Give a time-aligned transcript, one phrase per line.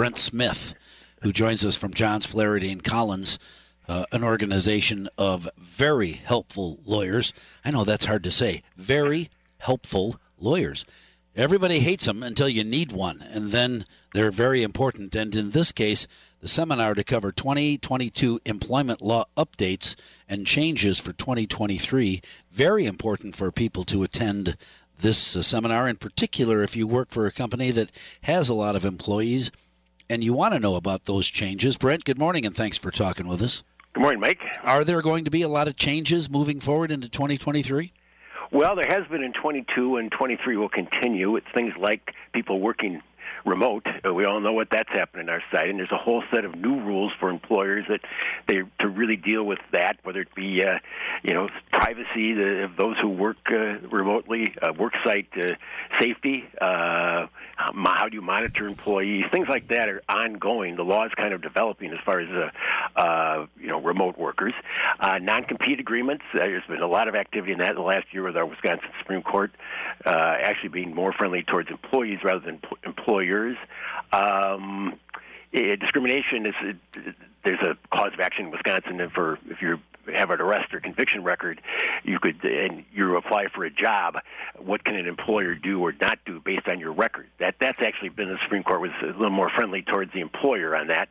[0.00, 0.72] Brent Smith,
[1.20, 3.38] who joins us from Johns Flaherty and Collins,
[3.86, 7.34] uh, an organization of very helpful lawyers.
[7.66, 8.62] I know that's hard to say.
[8.78, 9.28] Very
[9.58, 10.86] helpful lawyers.
[11.36, 13.84] Everybody hates them until you need one, and then
[14.14, 15.14] they're very important.
[15.14, 16.06] And in this case,
[16.40, 19.96] the seminar to cover 2022 employment law updates
[20.26, 22.22] and changes for 2023.
[22.50, 24.56] Very important for people to attend
[24.98, 27.92] this uh, seminar, in particular if you work for a company that
[28.22, 29.50] has a lot of employees
[30.10, 31.76] and you want to know about those changes.
[31.76, 33.62] Brent, good morning and thanks for talking with us.
[33.94, 34.40] Good morning, Mike.
[34.64, 37.92] Are there going to be a lot of changes moving forward into 2023?
[38.50, 41.36] Well, there has been in 22 and 23 will continue.
[41.36, 43.00] It's things like people working
[43.44, 43.86] remote.
[44.04, 46.44] Uh, we all know what that's happening on our site, and there's a whole set
[46.44, 48.00] of new rules for employers that
[48.46, 50.78] they to really deal with that, whether it be uh,
[51.22, 52.32] you know privacy
[52.62, 55.54] of those who work uh, remotely, uh, work site uh,
[56.00, 57.26] safety, uh,
[58.00, 60.76] how do you monitor employees, things like that are ongoing.
[60.76, 64.54] The law is kind of developing as far as uh, uh, you know remote workers,
[64.98, 66.24] uh, non-compete agreements.
[66.34, 68.46] Uh, there's been a lot of activity in that in the last year with our
[68.46, 69.52] Wisconsin Supreme Court
[70.06, 73.56] uh, actually being more friendly towards employees rather than employers.
[74.12, 74.98] Um,
[75.52, 76.54] discrimination is
[77.44, 79.78] there's a cause of action in Wisconsin for if you
[80.14, 81.60] have an arrest or conviction record,
[82.04, 84.18] you could and you apply for a job.
[84.58, 87.26] What can an employer do or not do based on your record?
[87.38, 90.76] That that's actually been the Supreme Court was a little more friendly towards the employer
[90.76, 91.08] on that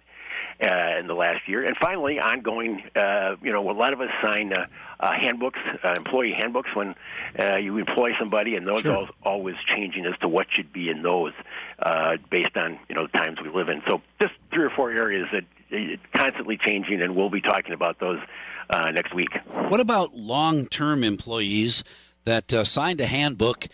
[0.61, 1.63] uh, in the last year.
[1.63, 4.67] And finally, ongoing, uh, you know, a lot of us sign uh,
[4.99, 6.95] uh, handbooks, uh, employee handbooks, when
[7.39, 8.95] uh, you employ somebody, and those sure.
[8.95, 11.33] are always changing as to what should be in those
[11.79, 13.81] uh, based on you know the times we live in.
[13.87, 15.45] So just three or four areas that
[16.15, 18.19] constantly changing, and we'll be talking about those
[18.69, 19.29] uh, next week.
[19.67, 21.83] What about long-term employees
[22.25, 23.67] that uh, signed a handbook?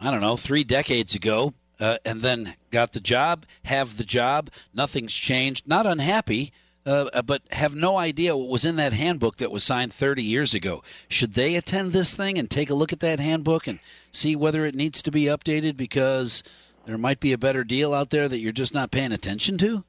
[0.00, 4.50] I don't know, three decades ago, uh, and then got the job, have the job,
[4.72, 6.52] nothing's changed, not unhappy,
[6.86, 10.22] uh, uh, but have no idea what was in that handbook that was signed 30
[10.22, 10.82] years ago.
[11.08, 13.78] Should they attend this thing and take a look at that handbook and
[14.12, 16.42] see whether it needs to be updated because
[16.86, 19.84] there might be a better deal out there that you're just not paying attention to?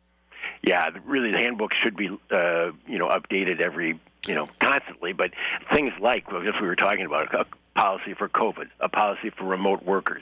[0.62, 5.14] Yeah, really, the handbook should be uh, you know updated every you know constantly.
[5.14, 5.31] But
[5.74, 9.46] things like, well, just we were talking about, a policy for COVID, a policy for
[9.46, 10.22] remote workers,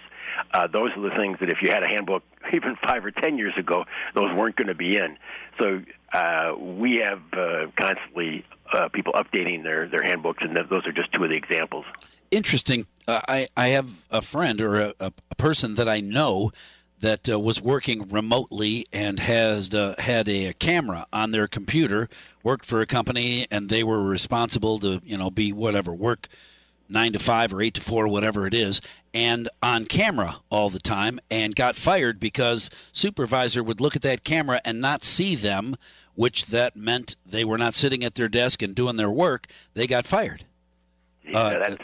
[0.53, 3.37] uh, those are the things that if you had a handbook even five or ten
[3.37, 5.17] years ago, those weren't going to be in.
[5.59, 5.81] So
[6.13, 11.11] uh, we have uh, constantly uh, people updating their, their handbooks, and those are just
[11.13, 11.85] two of the examples.
[12.31, 12.85] Interesting.
[13.07, 16.51] Uh, I, I have a friend or a, a person that I know
[16.99, 22.09] that uh, was working remotely and has uh, had a, a, camera on their computer,
[22.43, 26.27] worked for a company, and they were responsible to you know be whatever work
[26.89, 28.81] nine to five or eight to four, whatever it is,
[29.13, 34.23] and on camera all the time, and got fired because supervisor would look at that
[34.23, 35.75] camera and not see them,
[36.15, 39.47] which that meant they were not sitting at their desk and doing their work.
[39.73, 40.45] They got fired.
[41.23, 41.83] Yeah, uh, that's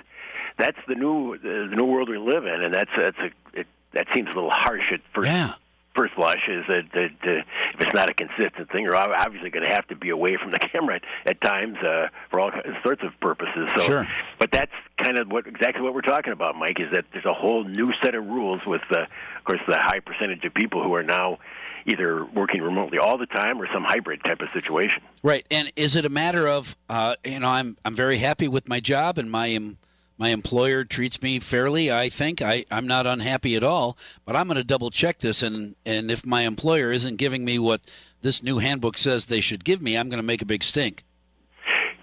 [0.58, 4.08] that's the new the new world we live in, and that's that's a it, that
[4.16, 5.54] seems a little harsh at first yeah
[5.96, 7.44] first blush is that, that uh,
[7.74, 10.52] if it's not a consistent thing, you're obviously going to have to be away from
[10.52, 12.52] the camera at, at times uh, for all
[12.84, 13.70] sorts of purposes.
[13.78, 14.08] So, sure.
[14.40, 16.80] but that's kind of what exactly what we're talking about, Mike.
[16.80, 20.00] Is that there's a whole new set of rules with, uh, of course, the high
[20.00, 21.40] percentage of people who are now
[21.86, 25.02] either working remotely all the time or some hybrid type of situation.
[25.22, 25.46] Right.
[25.52, 28.80] And is it a matter of uh, you know I'm I'm very happy with my
[28.80, 29.78] job and my um,
[30.24, 31.92] my employer treats me fairly.
[31.92, 35.44] I think I, I'm not unhappy at all, but I'm going to double check this.
[35.44, 37.82] And, and if my employer isn't giving me what
[38.22, 41.04] this new handbook says they should give me, I'm going to make a big stink.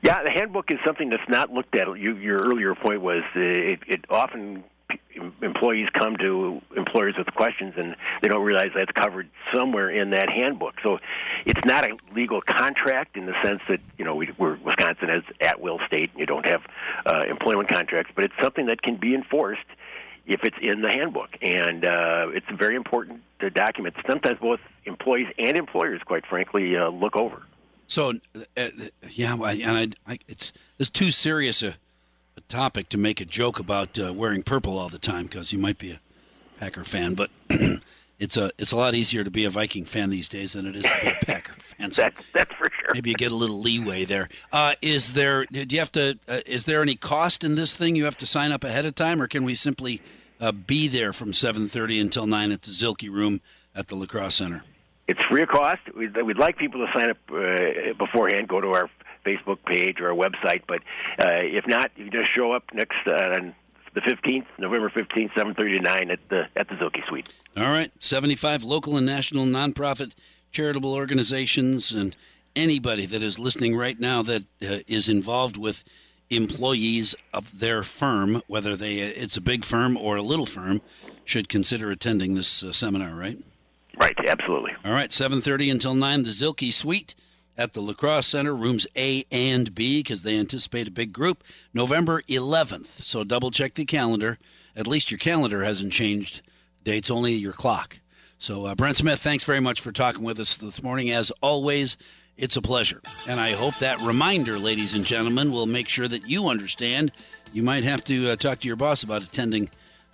[0.03, 1.87] Yeah, the handbook is something that's not looked at.
[1.99, 4.65] You, your earlier point was uh, it, it often
[5.43, 10.29] employees come to employers with questions and they don't realize that's covered somewhere in that
[10.29, 10.75] handbook.
[10.83, 10.99] So
[11.47, 15.23] it's not a legal contract in the sense that you know we, we're Wisconsin has
[15.41, 16.63] at will state and you don't have
[17.07, 19.67] uh, employment contracts, but it's something that can be enforced
[20.27, 23.97] if it's in the handbook, and uh, it's very important uh, document.
[24.07, 27.43] Sometimes both employees and employers, quite frankly, uh, look over.
[27.89, 28.13] So,
[28.57, 28.69] uh,
[29.11, 31.75] yeah, and I, I, it's it's too serious a
[32.49, 35.79] topic to make a joke about uh, wearing purple all the time because you might
[35.79, 36.01] be a
[36.59, 37.31] Packer fan, but
[38.19, 40.77] it's a it's a lot easier to be a Viking fan these days than it
[40.77, 41.91] is to be a Packer fan.
[41.91, 42.91] So that's for sure.
[42.93, 44.29] Maybe you get a little leeway there.
[44.53, 45.47] Uh, is there?
[45.47, 46.19] Do you have to?
[46.29, 47.97] Uh, is there any cost in this thing?
[47.97, 50.03] You have to sign up ahead of time, or can we simply
[50.41, 53.41] uh, be there from 7:30 until 9 at the Zielke Room
[53.75, 54.65] at the La Crosse Center?
[55.11, 55.81] It's free of cost.
[55.97, 58.47] We'd, we'd like people to sign up uh, beforehand.
[58.47, 58.89] Go to our
[59.27, 60.63] Facebook page or our website.
[60.69, 60.83] But
[61.21, 63.55] uh, if not, you just show up next uh, on
[63.93, 67.29] the 15th, November 15th, 7:30 to 9 at the at the Zielke Suite.
[67.57, 70.13] All right, 75 local and national nonprofit
[70.53, 72.17] charitable organizations and
[72.55, 75.83] anybody that is listening right now that uh, is involved with
[76.31, 80.81] employees of their firm, whether they it's a big firm or a little firm,
[81.25, 83.39] should consider attending this uh, seminar, right?
[84.01, 84.73] Right, absolutely.
[84.85, 87.15] All right, 7:30 until 9 the Zielke Suite
[87.59, 91.45] at the La Crosse Center, rooms A and B because they anticipate a big group.
[91.75, 93.03] November 11th.
[93.03, 94.39] So double check the calendar.
[94.75, 96.41] At least your calendar hasn't changed.
[96.83, 98.01] Date's only your clock.
[98.39, 101.99] So uh, Brent Smith, thanks very much for talking with us this morning as always.
[102.39, 103.03] It's a pleasure.
[103.29, 107.13] And I hope that reminder, ladies and gentlemen, will make sure that you understand
[107.53, 109.69] you might have to uh, talk to your boss about attending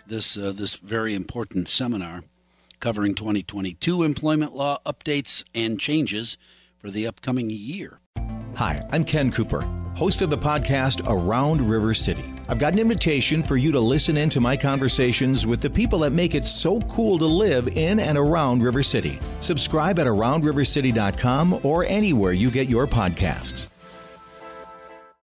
[0.08, 2.24] this uh, this very important seminar
[2.86, 6.38] covering 2022 employment law updates and changes
[6.78, 7.98] for the upcoming year.
[8.54, 9.62] Hi, I'm Ken Cooper,
[9.96, 12.32] host of the podcast Around River City.
[12.48, 15.98] I've got an invitation for you to listen in to my conversations with the people
[15.98, 19.18] that make it so cool to live in and around River City.
[19.40, 23.66] Subscribe at aroundrivercity.com or anywhere you get your podcasts.